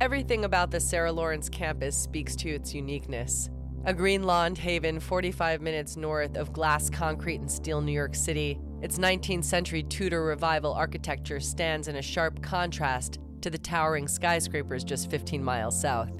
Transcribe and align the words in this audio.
Everything 0.00 0.44
about 0.44 0.70
the 0.70 0.78
Sarah 0.78 1.10
Lawrence 1.10 1.48
campus 1.48 1.96
speaks 1.96 2.36
to 2.36 2.48
its 2.48 2.72
uniqueness. 2.72 3.50
A 3.84 3.92
green 3.92 4.22
lawned 4.22 4.56
haven 4.56 5.00
45 5.00 5.60
minutes 5.60 5.96
north 5.96 6.36
of 6.36 6.52
glass, 6.52 6.88
concrete, 6.88 7.40
and 7.40 7.50
steel 7.50 7.80
New 7.80 7.90
York 7.90 8.14
City, 8.14 8.60
its 8.80 8.98
19th 8.98 9.42
century 9.42 9.82
Tudor 9.82 10.22
revival 10.22 10.72
architecture 10.72 11.40
stands 11.40 11.88
in 11.88 11.96
a 11.96 12.02
sharp 12.02 12.40
contrast 12.40 13.18
to 13.40 13.50
the 13.50 13.58
towering 13.58 14.06
skyscrapers 14.06 14.84
just 14.84 15.10
15 15.10 15.42
miles 15.42 15.80
south. 15.80 16.12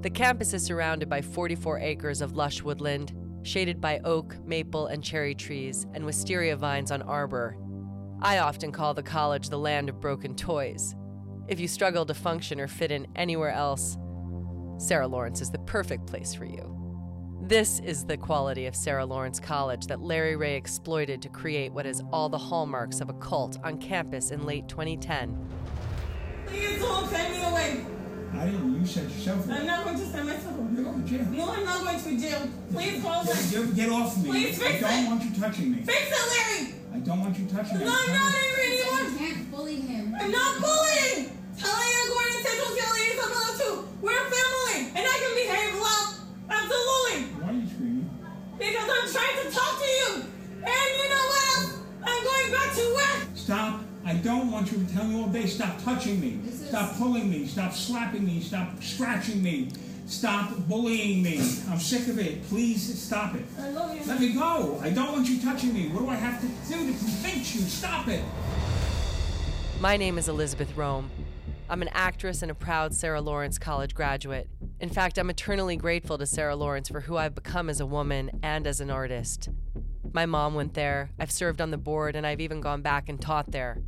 The 0.00 0.10
campus 0.10 0.54
is 0.54 0.64
surrounded 0.64 1.08
by 1.08 1.20
44 1.20 1.80
acres 1.80 2.20
of 2.20 2.36
lush 2.36 2.62
woodland, 2.62 3.14
shaded 3.42 3.80
by 3.80 3.98
oak, 4.04 4.36
maple, 4.46 4.86
and 4.86 5.02
cherry 5.02 5.34
trees, 5.34 5.88
and 5.92 6.06
wisteria 6.06 6.56
vines 6.56 6.92
on 6.92 7.02
arbor. 7.02 7.56
I 8.22 8.38
often 8.38 8.70
call 8.70 8.94
the 8.94 9.02
college 9.02 9.48
the 9.48 9.58
land 9.58 9.88
of 9.88 10.00
broken 10.00 10.36
toys. 10.36 10.94
If 11.48 11.58
you 11.58 11.66
struggle 11.66 12.04
to 12.04 12.12
function 12.12 12.60
or 12.60 12.68
fit 12.68 12.92
in 12.92 13.06
anywhere 13.16 13.50
else, 13.50 13.96
Sarah 14.76 15.08
Lawrence 15.08 15.40
is 15.40 15.50
the 15.50 15.58
perfect 15.60 16.06
place 16.06 16.34
for 16.34 16.44
you. 16.44 16.74
This 17.40 17.80
is 17.80 18.04
the 18.04 18.18
quality 18.18 18.66
of 18.66 18.76
Sarah 18.76 19.06
Lawrence 19.06 19.40
College 19.40 19.86
that 19.86 20.02
Larry 20.02 20.36
Ray 20.36 20.56
exploited 20.56 21.22
to 21.22 21.30
create 21.30 21.72
what 21.72 21.86
is 21.86 22.02
all 22.12 22.28
the 22.28 22.36
hallmarks 22.36 23.00
of 23.00 23.08
a 23.08 23.14
cult 23.14 23.56
on 23.64 23.78
campus 23.78 24.30
in 24.30 24.44
late 24.44 24.68
2010. 24.68 25.48
Please 26.46 26.78
don't 26.80 27.08
send 27.08 27.32
me 27.32 27.42
away. 27.44 27.86
I 28.34 28.44
didn't. 28.44 28.78
You 28.80 28.86
said 28.86 29.04
yourself. 29.04 29.50
I'm 29.50 29.66
not 29.66 29.84
going 29.84 29.98
to 29.98 30.04
send 30.06 30.28
myself 30.28 30.58
away. 30.58 30.68
You're 30.74 30.84
going 30.84 31.02
to 31.02 31.08
jail. 31.08 31.24
No, 31.30 31.50
I'm 31.50 31.64
not 31.64 31.82
going 31.82 31.98
to 31.98 32.20
jail. 32.28 32.48
Please 32.70 33.02
call 33.02 33.24
Get, 33.24 33.36
me. 33.36 33.50
get, 33.50 33.74
get 33.74 33.88
off 33.88 34.18
me. 34.18 34.28
Please 34.30 34.58
fix 34.62 34.74
it. 34.74 34.84
I 34.84 34.90
don't 34.90 35.04
it. 35.04 35.08
want 35.08 35.24
you 35.24 35.40
touching 35.40 35.72
me. 35.72 35.78
Fix 35.82 36.02
it, 36.10 36.12
Larry. 36.12 36.74
I 36.92 36.98
don't 36.98 37.20
want 37.20 37.38
you 37.38 37.46
touching 37.46 37.78
me. 37.78 37.84
No, 37.86 37.90
I'm 37.96 38.12
not. 38.12 38.34
I 38.34 38.57
I'm 49.08 49.14
trying 49.14 49.42
to 49.42 49.50
talk 49.50 49.78
to 49.78 49.86
you. 49.86 50.14
And 50.56 50.66
you 50.66 51.08
know 51.08 51.26
what? 51.28 51.74
I'm 52.04 52.24
going 52.24 52.52
back 52.52 52.74
to 52.74 52.94
work. 52.94 53.28
Stop. 53.34 53.80
I 54.04 54.12
don't 54.14 54.50
want 54.50 54.70
you 54.70 54.84
to 54.84 54.92
tell 54.94 55.04
me 55.04 55.18
all 55.18 55.28
day. 55.28 55.46
Stop 55.46 55.82
touching 55.82 56.20
me. 56.20 56.40
This 56.44 56.60
is- 56.60 56.68
Stop 56.68 56.94
pulling 56.96 57.30
me. 57.30 57.46
Stop 57.46 57.72
slapping 57.72 58.26
me. 58.26 58.42
Stop 58.42 58.82
scratching 58.82 59.42
me. 59.42 59.70
Stop 60.06 60.50
bullying 60.68 61.22
me. 61.22 61.38
I'm 61.70 61.78
sick 61.78 62.06
of 62.08 62.18
it. 62.18 62.46
Please 62.50 63.00
stop 63.02 63.34
it. 63.34 63.46
I 63.58 63.70
love 63.70 63.94
you. 63.96 64.02
Let 64.04 64.20
me 64.20 64.34
go. 64.34 64.78
I 64.82 64.90
don't 64.90 65.12
want 65.12 65.26
you 65.26 65.40
touching 65.40 65.72
me. 65.72 65.88
What 65.88 66.00
do 66.00 66.10
I 66.10 66.14
have 66.14 66.38
to 66.42 66.46
do 66.46 66.76
to 66.92 66.98
convince 66.98 67.54
you? 67.54 67.62
Stop 67.62 68.08
it. 68.08 68.22
My 69.80 69.96
name 69.96 70.18
is 70.18 70.28
Elisabeth 70.28 70.76
Rohm. 70.76 71.08
I'm 71.70 71.80
an 71.80 71.88
actress 71.92 72.42
and 72.42 72.50
a 72.50 72.54
proud 72.54 72.92
Sarah 72.94 73.22
Lawrence 73.22 73.58
College 73.58 73.94
graduate. 73.94 74.48
In 74.80 74.90
fact, 74.90 75.18
I'm 75.18 75.28
eternally 75.28 75.76
grateful 75.76 76.18
to 76.18 76.26
Sarah 76.26 76.54
Lawrence 76.54 76.88
for 76.88 77.00
who 77.00 77.16
I've 77.16 77.34
become 77.34 77.68
as 77.68 77.80
a 77.80 77.86
woman 77.86 78.30
and 78.44 78.64
as 78.64 78.80
an 78.80 78.90
artist. 78.90 79.48
My 80.12 80.24
mom 80.24 80.54
went 80.54 80.74
there, 80.74 81.10
I've 81.18 81.32
served 81.32 81.60
on 81.60 81.72
the 81.72 81.76
board, 81.76 82.14
and 82.14 82.24
I've 82.24 82.40
even 82.40 82.60
gone 82.60 82.80
back 82.80 83.08
and 83.08 83.20
taught 83.20 83.50
there. 83.50 83.82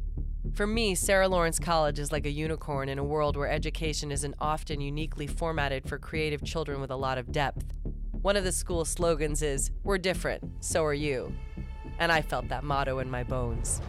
For 0.52 0.66
me, 0.66 0.96
Sarah 0.96 1.28
Lawrence 1.28 1.60
College 1.60 2.00
is 2.00 2.10
like 2.10 2.26
a 2.26 2.30
unicorn 2.30 2.88
in 2.88 2.98
a 2.98 3.04
world 3.04 3.36
where 3.36 3.48
education 3.48 4.10
isn't 4.10 4.34
often 4.40 4.80
uniquely 4.80 5.28
formatted 5.28 5.88
for 5.88 5.96
creative 5.96 6.42
children 6.42 6.80
with 6.80 6.90
a 6.90 6.96
lot 6.96 7.18
of 7.18 7.30
depth. 7.30 7.66
One 8.10 8.36
of 8.36 8.42
the 8.42 8.50
school's 8.50 8.88
slogans 8.88 9.42
is, 9.42 9.70
We're 9.84 9.98
different, 9.98 10.42
so 10.58 10.84
are 10.84 10.92
you. 10.92 11.32
And 12.00 12.10
I 12.10 12.20
felt 12.20 12.48
that 12.48 12.64
motto 12.64 12.98
in 12.98 13.08
my 13.08 13.22
bones. 13.22 13.80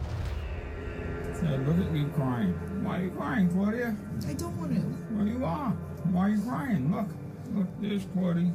Look 1.58 1.86
at 1.86 1.94
you 1.94 2.06
crying. 2.14 2.52
Why 2.82 2.98
are 2.98 3.02
you 3.02 3.10
crying, 3.10 3.48
Claudia? 3.50 3.96
I 4.26 4.32
don't 4.32 4.56
want 4.58 4.74
to. 4.74 5.14
Well, 5.14 5.26
you 5.26 5.44
are. 5.44 5.70
Why 6.10 6.20
are 6.20 6.30
you 6.30 6.40
crying? 6.40 6.94
Look. 6.94 7.08
Look, 7.54 7.68
there's 7.80 8.04
Claudia. 8.14 8.50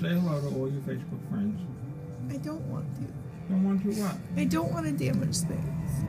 Say 0.00 0.08
hello 0.08 0.40
to 0.40 0.56
all 0.56 0.70
your 0.70 0.82
Facebook 0.82 1.30
friends. 1.30 1.60
I 2.30 2.36
don't 2.38 2.62
want 2.62 2.86
to. 2.96 3.02
Don't 3.48 3.64
want 3.64 3.82
to 3.82 4.02
what? 4.02 4.16
I 4.36 4.44
don't 4.44 4.72
want 4.72 4.86
to 4.86 4.92
damage 4.92 5.36
things. 5.38 6.04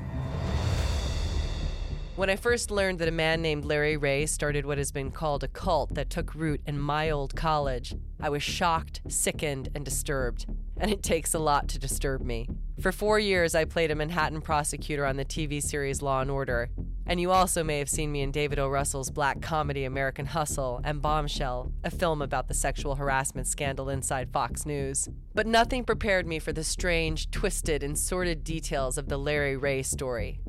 When 2.18 2.30
I 2.30 2.36
first 2.36 2.72
learned 2.72 3.00
that 3.00 3.08
a 3.08 3.12
man 3.12 3.42
named 3.42 3.64
Larry 3.64 3.96
Ray 3.96 4.26
started 4.26 4.66
what 4.66 4.78
has 4.78 4.92
been 4.92 5.12
called 5.12 5.46
a 5.46 5.48
cult 5.48 5.96
that 5.96 6.10
took 6.10 6.36
root 6.36 6.62
in 6.68 6.78
my 6.78 7.10
old 7.10 7.38
college, 7.38 7.96
I 8.20 8.30
was 8.30 8.44
shocked, 8.44 9.00
sickened, 9.08 9.70
and 9.74 9.86
disturbed. 9.86 10.46
And 10.78 10.92
it 10.92 11.04
takes 11.04 11.34
a 11.34 11.40
lot 11.40 11.70
to 11.70 11.80
disturb 11.80 12.22
me. 12.22 12.50
For 12.82 12.92
four 12.92 13.18
years, 13.18 13.56
I 13.56 13.64
played 13.64 13.92
a 13.92 13.96
Manhattan 13.96 14.42
prosecutor 14.42 15.06
on 15.06 15.16
the 15.16 15.24
TV 15.24 15.64
series 15.64 16.02
Law 16.02 16.20
and 16.20 16.30
Order. 16.30 16.70
And 17.06 17.22
you 17.22 17.32
also 17.32 17.64
may 17.64 17.80
have 17.80 17.90
seen 17.90 18.12
me 18.12 18.22
in 18.22 18.32
David 18.32 18.60
O. 18.60 18.68
Russell's 18.68 19.10
black 19.10 19.42
comedy 19.42 19.86
American 19.86 20.26
Hustle 20.26 20.82
and 20.84 21.02
Bombshell, 21.02 21.72
a 21.84 21.92
film 21.92 22.22
about 22.22 22.50
the 22.50 22.54
sexual 22.54 22.96
harassment 22.96 23.48
scandal 23.48 23.88
inside 23.90 24.34
Fox 24.34 24.66
News. 24.66 25.08
But 25.34 25.48
nothing 25.48 25.86
prepared 25.86 26.28
me 26.28 26.40
for 26.40 26.52
the 26.52 26.64
strange, 26.64 27.32
twisted, 27.32 27.84
and 27.84 27.98
sordid 27.98 28.44
details 28.44 28.98
of 28.98 29.08
the 29.08 29.18
Larry 29.18 29.56
Ray 29.56 29.82
story. 29.82 30.42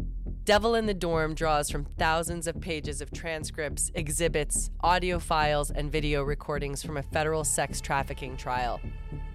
Devil 0.44 0.74
in 0.74 0.86
the 0.86 0.94
Dorm 0.94 1.34
draws 1.34 1.70
from 1.70 1.84
thousands 1.98 2.48
of 2.48 2.60
pages 2.60 3.00
of 3.00 3.12
transcripts, 3.12 3.92
exhibits, 3.94 4.70
audio 4.80 5.20
files, 5.20 5.70
and 5.70 5.92
video 5.92 6.24
recordings 6.24 6.82
from 6.82 6.96
a 6.96 7.02
federal 7.02 7.44
sex 7.44 7.80
trafficking 7.80 8.36
trial. 8.36 8.80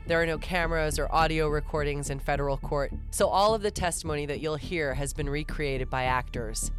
There 0.05 0.21
are 0.21 0.25
no 0.25 0.37
cameras 0.37 0.99
or 0.99 1.09
audio 1.09 1.47
recordings 1.47 2.09
in 2.09 2.19
federal 2.19 2.57
court, 2.57 2.91
so 3.09 3.29
all 3.29 3.55
of 3.55 3.61
the 3.61 3.71
testimony 3.71 4.25
that 4.25 4.41
you'll 4.41 4.57
hear 4.57 4.93
has 4.95 5.13
been 5.13 5.29
recreated 5.29 5.89
by 5.89 6.03
actors. 6.03 6.71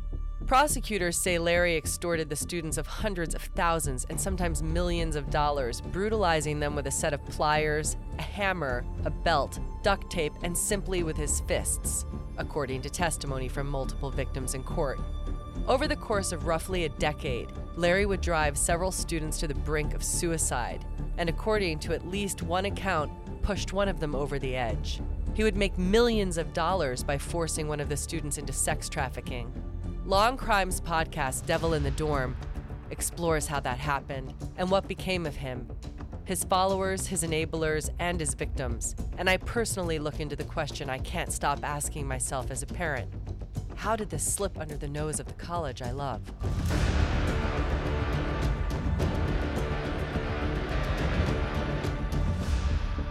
Prosecutors 0.47 1.17
say 1.17 1.38
Larry 1.38 1.75
extorted 1.78 2.28
the 2.28 2.37
students 2.37 2.77
of 2.77 2.87
hundreds 2.87 3.34
of 3.34 3.41
thousands 3.56 4.05
and 4.11 4.21
sometimes 4.21 4.62
millions 4.62 5.17
of 5.17 5.31
dollars, 5.31 5.81
brutalizing 5.81 6.61
them 6.61 6.77
with 6.77 6.87
a 6.87 6.91
set 6.91 7.15
of 7.15 7.25
pliers, 7.25 7.97
a 8.19 8.22
hammer, 8.22 8.84
a 9.06 9.11
belt, 9.11 9.59
duct 9.83 10.11
tape, 10.11 10.34
and 10.43 10.56
simply 10.56 11.03
with 11.03 11.17
his 11.17 11.41
fists, 11.41 12.05
according 12.38 12.82
to 12.82 12.91
testimony 12.91 13.49
from 13.49 13.69
multiple 13.69 14.10
victims 14.10 14.54
in 14.54 14.62
court. 14.62 14.99
Over 15.66 15.87
the 15.87 15.97
course 15.97 16.32
of 16.32 16.47
roughly 16.47 16.84
a 16.84 16.88
decade, 16.88 17.50
Larry 17.76 18.06
would 18.06 18.21
drive 18.21 18.56
several 18.56 18.91
students 18.91 19.38
to 19.38 19.49
the 19.49 19.54
brink 19.54 19.93
of 19.93 20.03
suicide, 20.03 20.84
and 21.19 21.28
according 21.28 21.81
to 21.81 21.93
at 21.93 22.09
least 22.09 22.43
one 22.43 22.65
account, 22.65 23.12
pushed 23.43 23.72
one 23.72 23.88
of 23.88 24.00
them 24.00 24.15
over 24.15 24.38
the 24.38 24.56
edge. 24.56 25.00
He 25.34 25.44
would 25.44 25.56
make 25.56 25.76
millions 25.78 26.38
of 26.38 26.53
dollars 26.53 27.04
by 27.04 27.19
forcing 27.19 27.69
one 27.69 27.81
of 27.81 27.88
the 27.88 27.97
students 27.97 28.38
into 28.38 28.53
sex 28.53 28.88
trafficking. 28.88 29.53
Law&Crime's 30.05 30.81
podcast 30.81 31.47
Devil 31.47 31.75
in 31.75 31.82
the 31.82 31.91
Dorm 31.93 32.37
explores 32.91 33.47
how 33.47 33.60
that 33.60 33.78
happened 33.78 34.34
and 34.56 34.70
what 34.70 34.88
became 34.88 35.26
of 35.26 35.37
him, 35.37 35.69
his 36.28 36.44
followers, 36.44 37.06
his 37.06 37.22
enablers, 37.22 37.89
and 37.99 38.21
his 38.21 38.34
victims. 38.34 38.94
And 39.16 39.31
I 39.31 39.39
personally 39.39 39.99
look 39.99 40.21
into 40.21 40.37
the 40.37 40.44
question 40.44 40.91
I 40.91 40.99
can't 40.99 41.33
stop 41.33 41.65
asking 41.65 42.06
myself 42.06 42.50
as 42.50 42.62
a 42.62 42.66
parent 42.66 43.09
How 43.77 43.97
did 43.97 44.11
this 44.11 44.25
slip 44.25 44.59
under 44.61 44.77
the 44.77 44.88
nose 44.88 45.21
of 45.21 45.27
the 45.27 45.33
college 45.33 45.81
I 45.81 45.91
love? 45.91 46.21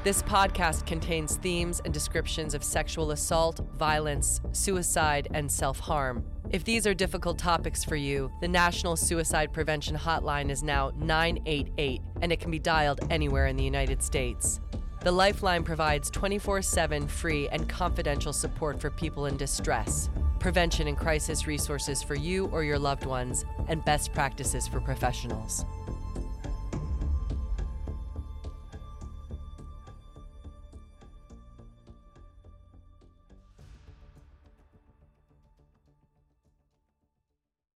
This 0.04 0.22
podcast 0.22 0.86
contains 0.86 1.38
themes 1.38 1.82
and 1.84 1.94
descriptions 1.94 2.54
of 2.54 2.64
sexual 2.64 3.12
assault, 3.12 3.60
violence, 3.78 4.40
suicide, 4.52 5.28
and 5.34 5.52
self 5.52 5.80
harm. 5.80 6.24
If 6.50 6.64
these 6.64 6.88
are 6.88 6.94
difficult 6.94 7.38
topics 7.38 7.84
for 7.84 7.96
you, 7.96 8.32
the 8.40 8.48
National 8.48 8.96
Suicide 8.96 9.52
Prevention 9.52 9.98
Hotline 9.98 10.50
is 10.50 10.64
now 10.64 10.92
988 10.96 12.02
and 12.22 12.32
it 12.32 12.40
can 12.40 12.52
be 12.52 12.60
dialed 12.60 13.02
anywhere 13.10 13.48
in 13.48 13.58
the 13.58 13.64
United 13.64 14.02
States. 14.02 14.62
The 15.02 15.12
Lifeline 15.12 15.64
provides 15.64 16.10
24 16.12 16.62
7 16.62 17.08
free 17.08 17.50
and 17.50 17.68
confidential 17.68 18.32
support 18.32 18.80
for 18.80 18.92
people 18.92 19.26
in 19.26 19.36
distress, 19.36 20.10
prevention 20.40 20.88
and 20.88 20.98
crisis 20.98 21.48
resources 21.48 22.04
for 22.04 22.16
you 22.16 22.46
or 22.48 22.64
your 22.64 22.80
loved 22.80 23.06
ones, 23.06 23.46
and 23.68 23.84
best 23.84 24.14
practices 24.14 24.68
for 24.68 24.80
professionals. 24.80 25.66